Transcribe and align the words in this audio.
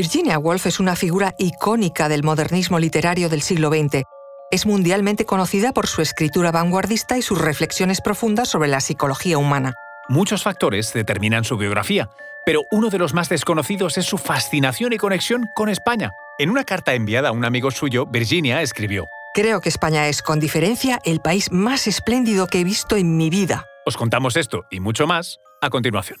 Virginia 0.00 0.38
Woolf 0.38 0.64
es 0.64 0.80
una 0.80 0.96
figura 0.96 1.34
icónica 1.36 2.08
del 2.08 2.22
modernismo 2.22 2.78
literario 2.78 3.28
del 3.28 3.42
siglo 3.42 3.68
XX. 3.68 4.04
Es 4.50 4.64
mundialmente 4.64 5.26
conocida 5.26 5.74
por 5.74 5.88
su 5.88 6.00
escritura 6.00 6.50
vanguardista 6.50 7.18
y 7.18 7.22
sus 7.22 7.38
reflexiones 7.38 8.00
profundas 8.00 8.48
sobre 8.48 8.70
la 8.70 8.80
psicología 8.80 9.36
humana. 9.36 9.74
Muchos 10.08 10.42
factores 10.42 10.94
determinan 10.94 11.44
su 11.44 11.58
biografía, 11.58 12.08
pero 12.46 12.62
uno 12.70 12.88
de 12.88 12.96
los 12.96 13.12
más 13.12 13.28
desconocidos 13.28 13.98
es 13.98 14.06
su 14.06 14.16
fascinación 14.16 14.94
y 14.94 14.96
conexión 14.96 15.44
con 15.54 15.68
España. 15.68 16.12
En 16.38 16.48
una 16.48 16.64
carta 16.64 16.94
enviada 16.94 17.28
a 17.28 17.32
un 17.32 17.44
amigo 17.44 17.70
suyo, 17.70 18.06
Virginia 18.06 18.62
escribió, 18.62 19.06
Creo 19.34 19.60
que 19.60 19.68
España 19.68 20.08
es, 20.08 20.22
con 20.22 20.40
diferencia, 20.40 20.98
el 21.04 21.20
país 21.20 21.52
más 21.52 21.86
espléndido 21.86 22.46
que 22.46 22.60
he 22.60 22.64
visto 22.64 22.96
en 22.96 23.18
mi 23.18 23.28
vida. 23.28 23.66
Os 23.84 23.98
contamos 23.98 24.38
esto 24.38 24.64
y 24.70 24.80
mucho 24.80 25.06
más 25.06 25.40
a 25.60 25.68
continuación. 25.68 26.20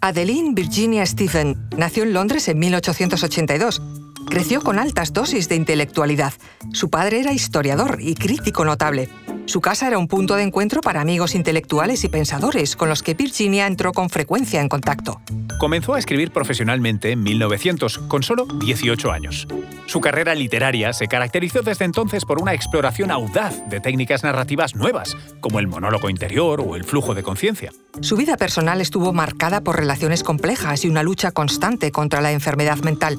Adeline 0.00 0.54
Virginia 0.54 1.04
Stephen 1.04 1.56
nació 1.76 2.04
en 2.04 2.12
Londres 2.12 2.48
en 2.48 2.58
1882. 2.58 3.82
Creció 4.28 4.60
con 4.60 4.78
altas 4.78 5.12
dosis 5.12 5.48
de 5.48 5.56
intelectualidad. 5.56 6.32
Su 6.72 6.90
padre 6.90 7.20
era 7.20 7.32
historiador 7.32 7.98
y 8.00 8.14
crítico 8.14 8.64
notable. 8.64 9.08
Su 9.46 9.60
casa 9.60 9.88
era 9.88 9.98
un 9.98 10.06
punto 10.06 10.36
de 10.36 10.42
encuentro 10.42 10.82
para 10.82 11.00
amigos 11.00 11.34
intelectuales 11.34 12.04
y 12.04 12.08
pensadores 12.08 12.76
con 12.76 12.88
los 12.88 13.02
que 13.02 13.14
Virginia 13.14 13.66
entró 13.66 13.92
con 13.92 14.10
frecuencia 14.10 14.60
en 14.60 14.68
contacto. 14.68 15.20
Comenzó 15.58 15.94
a 15.94 15.98
escribir 15.98 16.30
profesionalmente 16.30 17.10
en 17.10 17.22
1900, 17.22 17.98
con 17.98 18.22
solo 18.22 18.46
18 18.46 19.10
años. 19.10 19.48
Su 19.88 20.02
carrera 20.02 20.34
literaria 20.34 20.92
se 20.92 21.08
caracterizó 21.08 21.62
desde 21.62 21.86
entonces 21.86 22.26
por 22.26 22.42
una 22.42 22.52
exploración 22.52 23.10
audaz 23.10 23.66
de 23.70 23.80
técnicas 23.80 24.22
narrativas 24.22 24.74
nuevas, 24.74 25.16
como 25.40 25.60
el 25.60 25.66
monólogo 25.66 26.10
interior 26.10 26.60
o 26.60 26.76
el 26.76 26.84
flujo 26.84 27.14
de 27.14 27.22
conciencia. 27.22 27.72
Su 28.02 28.14
vida 28.16 28.36
personal 28.36 28.82
estuvo 28.82 29.14
marcada 29.14 29.62
por 29.62 29.76
relaciones 29.76 30.22
complejas 30.22 30.84
y 30.84 30.88
una 30.88 31.02
lucha 31.02 31.30
constante 31.30 31.90
contra 31.90 32.20
la 32.20 32.32
enfermedad 32.32 32.76
mental. 32.80 33.16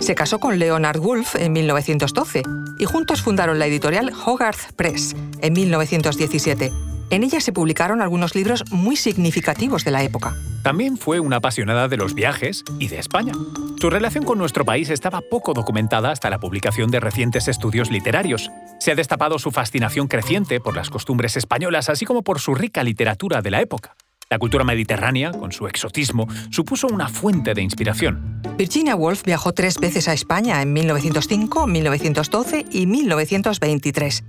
Se 0.00 0.14
casó 0.14 0.38
con 0.38 0.58
Leonard 0.58 1.00
Woolf 1.00 1.36
en 1.36 1.52
1912 1.52 2.44
y 2.78 2.84
juntos 2.86 3.20
fundaron 3.20 3.58
la 3.58 3.66
editorial 3.66 4.10
Hogarth 4.24 4.72
Press 4.74 5.14
en 5.42 5.52
1917. 5.52 6.95
En 7.08 7.22
ella 7.22 7.40
se 7.40 7.52
publicaron 7.52 8.02
algunos 8.02 8.34
libros 8.34 8.64
muy 8.70 8.96
significativos 8.96 9.84
de 9.84 9.92
la 9.92 10.02
época. 10.02 10.34
También 10.62 10.96
fue 10.96 11.20
una 11.20 11.36
apasionada 11.36 11.86
de 11.86 11.96
los 11.96 12.14
viajes 12.14 12.64
y 12.80 12.88
de 12.88 12.98
España. 12.98 13.32
Su 13.80 13.90
relación 13.90 14.24
con 14.24 14.38
nuestro 14.38 14.64
país 14.64 14.90
estaba 14.90 15.20
poco 15.20 15.54
documentada 15.54 16.10
hasta 16.10 16.30
la 16.30 16.40
publicación 16.40 16.90
de 16.90 16.98
recientes 16.98 17.46
estudios 17.46 17.92
literarios. 17.92 18.50
Se 18.80 18.90
ha 18.90 18.96
destapado 18.96 19.38
su 19.38 19.52
fascinación 19.52 20.08
creciente 20.08 20.58
por 20.58 20.74
las 20.74 20.90
costumbres 20.90 21.36
españolas, 21.36 21.88
así 21.88 22.04
como 22.04 22.22
por 22.22 22.40
su 22.40 22.56
rica 22.56 22.82
literatura 22.82 23.40
de 23.40 23.50
la 23.50 23.60
época. 23.60 23.94
La 24.28 24.40
cultura 24.40 24.64
mediterránea, 24.64 25.30
con 25.30 25.52
su 25.52 25.68
exotismo, 25.68 26.26
supuso 26.50 26.88
una 26.88 27.08
fuente 27.08 27.54
de 27.54 27.62
inspiración. 27.62 28.42
Virginia 28.56 28.96
Woolf 28.96 29.22
viajó 29.22 29.52
tres 29.52 29.78
veces 29.78 30.08
a 30.08 30.12
España 30.12 30.60
en 30.62 30.72
1905, 30.72 31.68
1912 31.68 32.66
y 32.72 32.86
1923. 32.86 34.24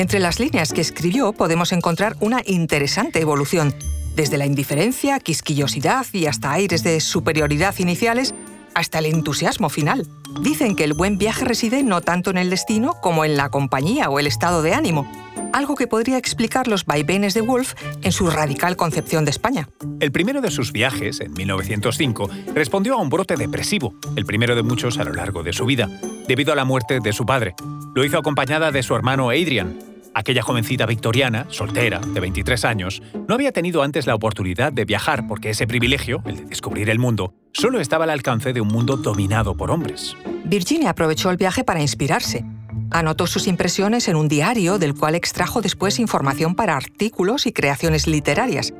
Entre 0.00 0.18
las 0.18 0.40
líneas 0.40 0.72
que 0.72 0.80
escribió 0.80 1.34
podemos 1.34 1.72
encontrar 1.72 2.16
una 2.20 2.40
interesante 2.46 3.20
evolución, 3.20 3.74
desde 4.16 4.38
la 4.38 4.46
indiferencia, 4.46 5.20
quisquillosidad 5.20 6.06
y 6.14 6.24
hasta 6.24 6.52
aires 6.52 6.82
de 6.82 7.00
superioridad 7.00 7.74
iniciales, 7.76 8.34
hasta 8.74 9.00
el 9.00 9.04
entusiasmo 9.04 9.68
final. 9.68 10.06
Dicen 10.40 10.74
que 10.74 10.84
el 10.84 10.94
buen 10.94 11.18
viaje 11.18 11.44
reside 11.44 11.82
no 11.82 12.00
tanto 12.00 12.30
en 12.30 12.38
el 12.38 12.48
destino 12.48 12.94
como 13.02 13.26
en 13.26 13.36
la 13.36 13.50
compañía 13.50 14.08
o 14.08 14.18
el 14.18 14.26
estado 14.26 14.62
de 14.62 14.72
ánimo, 14.72 15.06
algo 15.52 15.74
que 15.74 15.86
podría 15.86 16.16
explicar 16.16 16.66
los 16.66 16.86
vaivenes 16.86 17.34
de 17.34 17.42
Wolf 17.42 17.74
en 18.00 18.12
su 18.12 18.30
radical 18.30 18.76
concepción 18.76 19.26
de 19.26 19.32
España. 19.32 19.68
El 20.00 20.12
primero 20.12 20.40
de 20.40 20.50
sus 20.50 20.72
viajes, 20.72 21.20
en 21.20 21.34
1905, 21.34 22.30
respondió 22.54 22.94
a 22.94 23.02
un 23.02 23.10
brote 23.10 23.36
depresivo, 23.36 23.92
el 24.16 24.24
primero 24.24 24.56
de 24.56 24.62
muchos 24.62 24.96
a 24.96 25.04
lo 25.04 25.12
largo 25.12 25.42
de 25.42 25.52
su 25.52 25.66
vida, 25.66 25.90
debido 26.26 26.54
a 26.54 26.56
la 26.56 26.64
muerte 26.64 27.00
de 27.00 27.12
su 27.12 27.26
padre. 27.26 27.54
Lo 27.94 28.02
hizo 28.02 28.16
acompañada 28.16 28.72
de 28.72 28.82
su 28.82 28.94
hermano 28.94 29.28
Adrian. 29.28 29.89
Aquella 30.14 30.42
jovencita 30.42 30.86
victoriana, 30.86 31.46
soltera, 31.50 32.00
de 32.00 32.20
23 32.20 32.64
años, 32.64 33.02
no 33.28 33.34
había 33.34 33.52
tenido 33.52 33.82
antes 33.82 34.06
la 34.06 34.14
oportunidad 34.14 34.72
de 34.72 34.84
viajar 34.84 35.26
porque 35.26 35.50
ese 35.50 35.66
privilegio, 35.66 36.22
el 36.26 36.36
de 36.36 36.44
descubrir 36.44 36.90
el 36.90 36.98
mundo, 36.98 37.34
solo 37.52 37.80
estaba 37.80 38.04
al 38.04 38.10
alcance 38.10 38.52
de 38.52 38.60
un 38.60 38.68
mundo 38.68 38.96
dominado 38.96 39.56
por 39.56 39.70
hombres. 39.70 40.16
Virginia 40.44 40.90
aprovechó 40.90 41.30
el 41.30 41.36
viaje 41.36 41.64
para 41.64 41.80
inspirarse 41.80 42.44
Anotó 42.90 43.28
sus 43.28 43.46
impresiones 43.46 44.08
en 44.08 44.16
un 44.16 44.26
diario 44.26 44.78
del 44.78 44.94
cual 44.94 45.14
extrajo 45.14 45.60
después 45.60 46.00
información 46.00 46.56
para 46.56 46.76
artículos 46.76 47.46
y 47.46 47.52
creaciones 47.52 48.08
literarias. 48.08 48.74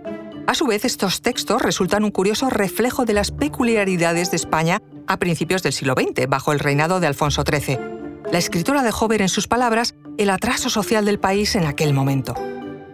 A 0.48 0.54
su 0.54 0.66
vez, 0.66 0.84
estos 0.84 1.22
textos 1.22 1.62
resultan 1.62 2.02
un 2.02 2.10
curioso 2.10 2.50
reflejo 2.50 3.04
de 3.04 3.12
las 3.12 3.30
peculiaridades 3.30 4.32
de 4.32 4.36
España 4.36 4.82
a 5.06 5.18
principios 5.18 5.62
del 5.62 5.72
siglo 5.72 5.94
XX, 5.94 6.28
bajo 6.28 6.52
el 6.52 6.58
reinado 6.58 6.98
de 6.98 7.06
Alfonso 7.06 7.44
XIII. 7.48 7.99
La 8.30 8.38
escritora 8.38 8.82
dejó 8.82 9.08
ver 9.08 9.22
en 9.22 9.28
sus 9.28 9.48
palabras 9.48 9.94
el 10.18 10.30
atraso 10.30 10.70
social 10.70 11.04
del 11.04 11.18
país 11.18 11.56
en 11.56 11.64
aquel 11.66 11.92
momento. 11.92 12.34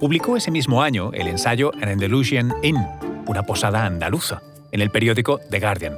Publicó 0.00 0.36
ese 0.36 0.50
mismo 0.50 0.82
año 0.82 1.10
el 1.12 1.26
ensayo 1.26 1.72
An 1.82 1.88
Andalusian 1.88 2.54
Inn, 2.62 2.86
una 3.26 3.42
posada 3.42 3.84
andaluza, 3.84 4.42
en 4.72 4.80
el 4.80 4.90
periódico 4.90 5.40
The 5.50 5.60
Guardian. 5.60 5.96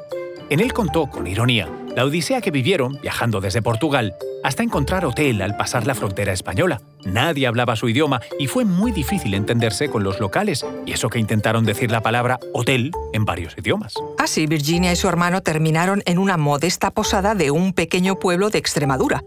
En 0.51 0.61
él 0.61 0.73
contó, 0.73 1.09
con 1.09 1.27
ironía, 1.27 1.69
la 1.99 2.05
odisea 2.05 2.41
que 2.41 2.53
vivieron, 2.53 2.97
viajando 3.03 3.41
desde 3.41 3.61
Portugal, 3.61 4.15
hasta 4.45 4.63
encontrar 4.63 5.05
hotel 5.05 5.43
al 5.43 5.57
pasar 5.57 5.85
la 5.85 5.97
frontera 5.97 6.33
española. 6.33 6.81
Nadie 7.05 7.49
hablaba 7.49 7.75
su 7.75 7.89
idioma 7.89 8.21
y 8.39 8.47
fue 8.47 8.65
muy 8.65 8.93
difícil 8.93 9.35
entenderse 9.35 9.91
con 9.91 10.05
los 10.05 10.21
locales, 10.21 10.65
y 10.87 10.93
eso 10.93 11.11
que 11.11 11.19
intentaron 11.19 11.65
decir 11.65 11.91
la 11.91 12.01
palabra 12.01 12.39
hotel 12.55 12.93
en 13.13 13.25
varios 13.25 13.59
idiomas. 13.59 13.95
Así, 14.17 14.47
Virginia 14.47 14.93
y 14.93 14.95
su 14.95 15.09
hermano 15.09 15.41
terminaron 15.41 16.05
en 16.07 16.19
una 16.19 16.37
modesta 16.37 16.93
posada 16.93 17.35
de 17.35 17.51
un 17.51 17.73
pequeño 17.73 18.21
pueblo 18.21 18.51
de 18.51 18.59
Extremadura. 18.59 19.25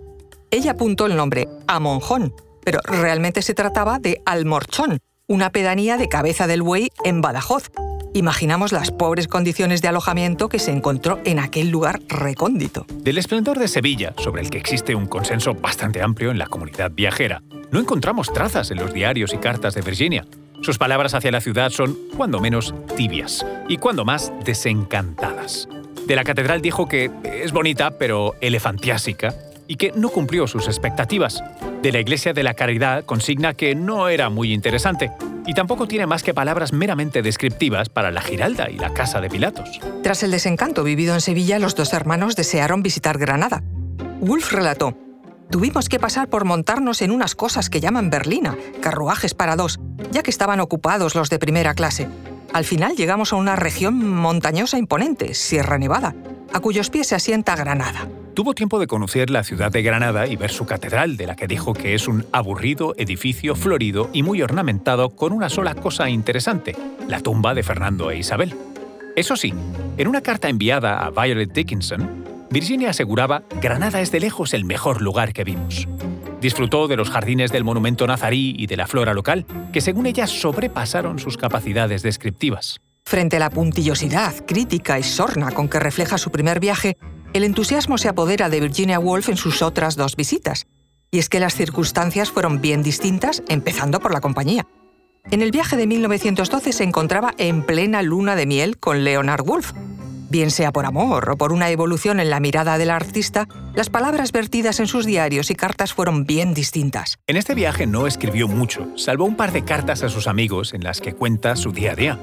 Ella 0.50 0.72
apuntó 0.72 1.08
el 1.08 1.18
nombre 1.18 1.50
a 1.68 1.82
Monjón, 1.82 2.34
pero 2.64 2.80
realmente 2.86 3.42
se 3.42 3.54
trataba 3.54 4.00
de 4.00 4.22
Almorchón, 4.26 5.00
una 5.28 5.50
pedanía 5.50 5.98
de 5.98 6.08
cabeza 6.08 6.48
del 6.48 6.62
buey 6.62 6.90
en 7.04 7.20
Badajoz, 7.20 7.70
Imaginamos 8.14 8.74
las 8.74 8.92
pobres 8.92 9.30
condiciones 9.30 9.82
de 9.82 9.88
alojamiento 9.88 10.50
que 10.50 10.60
se 10.60 10.72
encontró 10.72 11.20
en 11.24 11.40
aquel 11.40 11.70
lugar 11.70 12.02
recóndito. 12.10 12.86
Del 12.94 13.18
esplendor 13.18 13.58
de 13.58 13.70
Sevilla, 13.70 14.14
sobre 14.18 14.42
el 14.42 14.50
que 14.50 14.58
existe 14.58 14.96
un 14.96 15.06
consenso 15.06 15.54
bastante 15.54 16.02
amplio 16.02 16.30
en 16.30 16.38
la 16.38 16.48
comunidad 16.48 16.92
viajera, 16.92 17.42
no 17.72 17.80
encontramos 17.80 18.34
trazas 18.34 18.70
en 18.70 18.80
los 18.80 18.94
diarios 18.94 19.34
y 19.34 19.38
cartas 19.38 19.76
de 19.76 19.82
Virginia. 19.82 20.26
Sus 20.62 20.78
palabras 20.78 21.14
hacia 21.14 21.32
la 21.32 21.40
ciudad 21.40 21.70
son, 21.70 21.98
cuando 22.18 22.42
menos, 22.42 22.76
tibias 22.98 23.46
y 23.70 23.78
cuando 23.78 24.04
más, 24.04 24.34
desencantadas. 24.44 25.70
De 26.06 26.18
la 26.18 26.26
catedral 26.26 26.62
dijo 26.62 26.90
que 26.90 27.10
es 27.24 27.54
bonita, 27.54 27.92
pero 27.92 28.36
elefantiásica, 28.42 29.34
y 29.68 29.78
que 29.78 29.94
no 29.96 30.10
cumplió 30.10 30.48
sus 30.48 30.68
expectativas. 30.68 31.42
De 31.82 31.94
la 31.94 32.02
Iglesia 32.02 32.34
de 32.34 32.44
la 32.44 32.56
Caridad 32.56 33.06
consigna 33.06 33.54
que 33.54 33.74
no 33.74 34.10
era 34.10 34.30
muy 34.30 34.52
interesante, 34.52 35.12
y 35.46 35.54
tampoco 35.54 35.88
tiene 35.88 36.08
más 36.08 36.24
que 36.24 36.34
palabras 36.34 36.74
meramente 36.74 37.22
descriptivas 37.22 37.90
para 37.90 38.12
la 38.12 38.22
Giralda 38.22 38.70
y 38.70 38.78
la 38.78 38.94
Casa 38.94 39.22
de 39.22 39.30
Pilatos. 39.30 39.80
Tras 40.04 40.24
el 40.24 40.32
desencanto 40.32 40.84
vivido 40.84 41.14
en 41.14 41.22
Sevilla, 41.22 41.60
los 41.60 41.76
dos 41.76 41.94
hermanos 41.94 42.36
desearon 42.36 42.84
visitar 42.84 43.18
Granada. 43.18 43.64
Wolf 44.20 44.52
relató, 44.52 44.96
Tuvimos 45.52 45.90
que 45.90 46.00
pasar 46.00 46.30
por 46.30 46.46
montarnos 46.46 47.02
en 47.02 47.12
unas 47.12 47.36
cosas 47.36 47.70
que 47.70 47.82
llaman 47.82 48.10
berlina, 48.10 48.58
carruajes 48.82 49.34
para 49.34 49.58
dos, 49.58 49.82
ya 50.10 50.24
que 50.24 50.30
estaban 50.30 50.62
ocupados 50.62 51.14
los 51.14 51.30
de 51.30 51.40
primera 51.40 51.74
clase. 51.74 52.08
Al 52.54 52.64
final 52.64 52.96
llegamos 52.96 53.34
a 53.34 53.36
una 53.36 53.58
región 53.58 54.08
montañosa 54.08 54.78
imponente, 54.78 55.34
Sierra 55.34 55.78
Nevada, 55.78 56.16
a 56.54 56.60
cuyos 56.62 56.90
pies 56.90 57.08
se 57.08 57.16
asienta 57.16 57.58
Granada. 57.58 58.08
Tuvo 58.34 58.54
tiempo 58.54 58.80
de 58.80 58.88
conocer 58.88 59.30
la 59.30 59.44
ciudad 59.44 59.72
de 59.72 59.82
Granada 59.82 60.26
y 60.26 60.38
ver 60.38 60.52
su 60.52 60.66
catedral, 60.66 61.18
de 61.18 61.28
la 61.28 61.36
que 61.36 61.48
dijo 61.48 61.74
que 61.74 61.94
es 61.94 62.08
un 62.08 62.26
aburrido 62.32 62.94
edificio 62.98 63.56
florido 63.56 64.10
y 64.14 64.24
muy 64.24 64.42
ornamentado 64.42 65.10
con 65.10 65.34
una 65.34 65.50
sola 65.50 65.76
cosa 65.76 66.10
interesante, 66.10 66.76
la 67.10 67.20
tumba 67.20 67.54
de 67.54 67.64
Fernando 67.64 68.10
e 68.10 68.20
Isabel. 68.20 68.56
Eso 69.18 69.36
sí, 69.36 69.54
en 69.98 70.08
una 70.08 70.22
carta 70.22 70.48
enviada 70.48 71.06
a 71.06 71.10
Violet 71.10 71.52
Dickinson, 71.52 72.24
Virginia 72.50 72.92
aseguraba, 72.92 73.44
Granada 73.62 74.00
es 74.00 74.12
de 74.12 74.22
lejos 74.22 74.54
el 74.54 74.64
mejor 74.64 75.02
lugar 75.02 75.34
que 75.34 75.44
vimos. 75.44 75.88
Disfrutó 76.40 76.88
de 76.88 76.96
los 76.96 77.10
jardines 77.10 77.52
del 77.52 77.66
monumento 77.66 78.08
nazarí 78.08 78.56
y 78.58 78.68
de 78.68 78.78
la 78.78 78.88
flora 78.88 79.14
local, 79.14 79.46
que 79.74 79.82
según 79.82 80.06
ella 80.06 80.26
sobrepasaron 80.26 81.20
sus 81.20 81.38
capacidades 81.38 82.02
descriptivas. 82.02 82.80
Frente 83.06 83.36
a 83.36 83.40
la 83.40 83.50
puntillosidad, 83.50 84.34
crítica 84.46 84.98
y 84.98 85.04
sorna 85.04 85.52
con 85.52 85.68
que 85.68 85.80
refleja 85.80 86.18
su 86.18 86.32
primer 86.32 86.62
viaje, 86.62 86.98
el 87.34 87.44
entusiasmo 87.44 87.98
se 87.98 88.10
apodera 88.10 88.50
de 88.50 88.60
Virginia 88.60 89.00
Woolf 89.00 89.30
en 89.30 89.38
sus 89.38 89.62
otras 89.62 89.96
dos 89.96 90.16
visitas. 90.16 90.68
Y 91.12 91.20
es 91.20 91.30
que 91.30 91.40
las 91.40 91.56
circunstancias 91.56 92.32
fueron 92.32 92.62
bien 92.62 92.84
distintas, 92.84 93.44
empezando 93.48 94.00
por 94.00 94.14
la 94.14 94.22
compañía. 94.22 94.68
En 95.30 95.42
el 95.42 95.52
viaje 95.52 95.78
de 95.78 95.88
1912 95.88 96.74
se 96.74 96.84
encontraba 96.84 97.34
en 97.38 97.64
plena 97.64 98.02
luna 98.02 98.36
de 98.36 98.46
miel 98.46 98.78
con 98.78 99.04
Leonard 99.04 99.48
Woolf. 99.48 99.74
Bien 100.30 100.50
sea 100.50 100.72
por 100.72 100.86
amor 100.86 101.30
o 101.30 101.38
por 101.38 101.52
una 101.52 101.70
evolución 101.70 102.22
en 102.22 102.30
la 102.30 102.40
mirada 102.40 102.78
del 102.78 102.90
artista, 102.90 103.48
las 103.76 103.90
palabras 103.90 104.32
vertidas 104.32 104.80
en 104.80 104.88
sus 104.88 105.06
diarios 105.06 105.52
y 105.52 105.56
cartas 105.56 105.94
fueron 105.94 106.26
bien 106.26 106.54
distintas. 106.54 107.20
En 107.28 107.36
este 107.36 107.54
viaje 107.54 107.86
no 107.86 108.08
escribió 108.08 108.48
mucho, 108.48 108.88
salvo 108.98 109.26
un 109.26 109.36
par 109.36 109.52
de 109.52 109.66
cartas 109.66 110.04
a 110.04 110.10
sus 110.10 110.28
amigos 110.28 110.74
en 110.74 110.84
las 110.84 111.02
que 111.02 111.14
cuenta 111.14 111.58
su 111.58 111.74
día 111.74 111.92
a 111.92 111.96
día. 111.96 112.20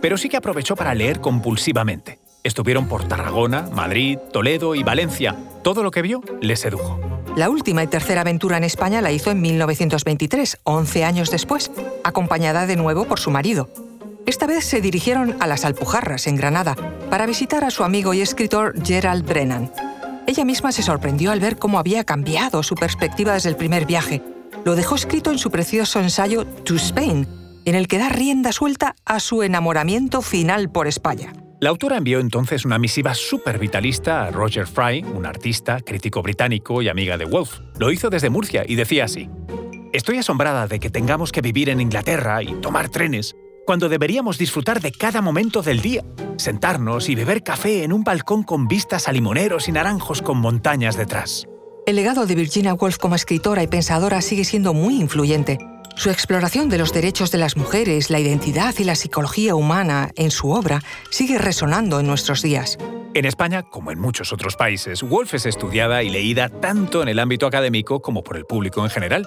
Pero 0.00 0.16
sí 0.16 0.28
que 0.28 0.36
aprovechó 0.36 0.76
para 0.76 0.94
leer 0.94 1.20
compulsivamente. 1.20 2.17
Estuvieron 2.42 2.88
por 2.88 3.06
Tarragona, 3.06 3.68
Madrid, 3.72 4.18
Toledo 4.32 4.74
y 4.74 4.82
Valencia. 4.82 5.36
Todo 5.62 5.82
lo 5.82 5.90
que 5.90 6.02
vio 6.02 6.22
le 6.40 6.56
sedujo. 6.56 7.00
La 7.36 7.50
última 7.50 7.82
y 7.82 7.86
tercera 7.86 8.22
aventura 8.22 8.56
en 8.56 8.64
España 8.64 9.00
la 9.00 9.12
hizo 9.12 9.30
en 9.30 9.40
1923, 9.40 10.58
11 10.64 11.04
años 11.04 11.30
después, 11.30 11.70
acompañada 12.04 12.66
de 12.66 12.76
nuevo 12.76 13.04
por 13.04 13.20
su 13.20 13.30
marido. 13.30 13.68
Esta 14.26 14.46
vez 14.46 14.64
se 14.64 14.80
dirigieron 14.80 15.36
a 15.40 15.46
las 15.46 15.64
Alpujarras, 15.64 16.26
en 16.26 16.36
Granada, 16.36 16.76
para 17.10 17.26
visitar 17.26 17.64
a 17.64 17.70
su 17.70 17.84
amigo 17.84 18.12
y 18.12 18.20
escritor 18.20 18.74
Gerald 18.84 19.26
Brennan. 19.26 19.72
Ella 20.26 20.44
misma 20.44 20.72
se 20.72 20.82
sorprendió 20.82 21.32
al 21.32 21.40
ver 21.40 21.58
cómo 21.58 21.78
había 21.78 22.04
cambiado 22.04 22.62
su 22.62 22.74
perspectiva 22.74 23.32
desde 23.32 23.48
el 23.48 23.56
primer 23.56 23.86
viaje. 23.86 24.22
Lo 24.64 24.74
dejó 24.74 24.96
escrito 24.96 25.30
en 25.30 25.38
su 25.38 25.50
precioso 25.50 26.00
ensayo 26.00 26.44
To 26.44 26.74
Spain, 26.74 27.26
en 27.64 27.74
el 27.74 27.88
que 27.88 27.98
da 27.98 28.10
rienda 28.10 28.52
suelta 28.52 28.96
a 29.04 29.20
su 29.20 29.42
enamoramiento 29.42 30.20
final 30.20 30.70
por 30.70 30.88
España. 30.88 31.32
La 31.60 31.70
autora 31.70 31.96
envió 31.96 32.20
entonces 32.20 32.64
una 32.64 32.78
misiva 32.78 33.14
súper 33.14 33.58
vitalista 33.58 34.24
a 34.24 34.30
Roger 34.30 34.68
Fry, 34.68 35.02
un 35.02 35.26
artista, 35.26 35.80
crítico 35.80 36.22
británico 36.22 36.82
y 36.82 36.88
amiga 36.88 37.18
de 37.18 37.24
Wolf. 37.24 37.58
Lo 37.80 37.90
hizo 37.90 38.10
desde 38.10 38.30
Murcia 38.30 38.62
y 38.64 38.76
decía 38.76 39.06
así: 39.06 39.28
Estoy 39.92 40.18
asombrada 40.18 40.68
de 40.68 40.78
que 40.78 40.88
tengamos 40.88 41.32
que 41.32 41.40
vivir 41.40 41.68
en 41.68 41.80
Inglaterra 41.80 42.44
y 42.44 42.54
tomar 42.60 42.90
trenes 42.90 43.34
cuando 43.66 43.88
deberíamos 43.88 44.38
disfrutar 44.38 44.80
de 44.80 44.92
cada 44.92 45.20
momento 45.20 45.60
del 45.60 45.80
día, 45.80 46.04
sentarnos 46.36 47.08
y 47.08 47.16
beber 47.16 47.42
café 47.42 47.82
en 47.82 47.92
un 47.92 48.04
balcón 48.04 48.44
con 48.44 48.68
vistas 48.68 49.08
a 49.08 49.12
limoneros 49.12 49.68
y 49.68 49.72
naranjos 49.72 50.22
con 50.22 50.38
montañas 50.38 50.96
detrás. 50.96 51.48
El 51.86 51.96
legado 51.96 52.24
de 52.24 52.36
Virginia 52.36 52.74
Woolf 52.74 52.98
como 52.98 53.16
escritora 53.16 53.64
y 53.64 53.66
pensadora 53.66 54.22
sigue 54.22 54.44
siendo 54.44 54.74
muy 54.74 55.00
influyente. 55.00 55.58
Su 55.98 56.10
exploración 56.10 56.68
de 56.68 56.78
los 56.78 56.92
derechos 56.92 57.32
de 57.32 57.38
las 57.38 57.56
mujeres, 57.56 58.08
la 58.08 58.20
identidad 58.20 58.72
y 58.78 58.84
la 58.84 58.94
psicología 58.94 59.56
humana 59.56 60.12
en 60.14 60.30
su 60.30 60.52
obra 60.52 60.80
sigue 61.10 61.38
resonando 61.38 61.98
en 61.98 62.06
nuestros 62.06 62.40
días. 62.40 62.78
En 63.14 63.24
España, 63.24 63.64
como 63.64 63.90
en 63.90 63.98
muchos 63.98 64.32
otros 64.32 64.54
países, 64.54 65.02
Woolf 65.02 65.34
es 65.34 65.44
estudiada 65.44 66.04
y 66.04 66.10
leída 66.10 66.50
tanto 66.50 67.02
en 67.02 67.08
el 67.08 67.18
ámbito 67.18 67.48
académico 67.48 68.00
como 68.00 68.22
por 68.22 68.36
el 68.36 68.44
público 68.44 68.84
en 68.84 68.90
general 68.90 69.26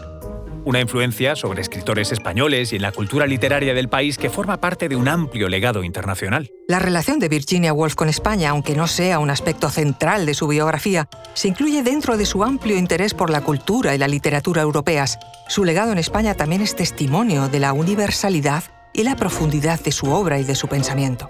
una 0.66 0.80
influencia 0.80 1.36
sobre 1.36 1.62
escritores 1.62 2.12
españoles 2.12 2.74
y 2.74 2.76
en 2.76 2.82
la 2.82 2.92
cultura 2.92 3.26
literaria 3.26 3.74
del 3.74 3.90
país 3.90 4.18
que 4.18 4.30
forma 4.30 4.62
parte 4.62 4.90
de 4.90 4.96
un 4.96 5.08
amplio 5.08 5.50
legado 5.50 5.84
internacional. 5.84 6.50
La 6.68 6.80
relación 6.80 7.20
de 7.20 7.30
Virginia 7.30 7.74
Woolf 7.74 7.96
con 7.96 8.10
España, 8.10 8.52
aunque 8.52 8.76
no 8.76 8.88
sea 8.88 9.20
un 9.20 9.30
aspecto 9.30 9.70
central 9.70 10.26
de 10.26 10.34
su 10.34 10.48
biografía, 10.48 11.08
se 11.34 11.48
incluye 11.48 11.84
dentro 11.84 12.18
de 12.18 12.26
su 12.26 12.44
amplio 12.44 12.78
interés 12.78 13.14
por 13.14 13.30
la 13.30 13.42
cultura 13.42 13.96
y 13.96 13.98
la 13.98 14.08
literatura 14.08 14.62
europeas. 14.62 15.20
Su 15.48 15.66
legado 15.66 15.92
en 15.92 15.98
España 15.98 16.36
también 16.36 16.62
es 16.62 16.76
testimonio 16.76 17.50
de 17.50 17.60
la 17.60 17.74
universalidad 17.74 18.64
y 18.94 19.04
la 19.04 19.16
profundidad 19.16 19.80
de 19.80 19.92
su 19.92 20.12
obra 20.12 20.40
y 20.40 20.44
de 20.44 20.56
su 20.56 20.68
pensamiento. 20.68 21.30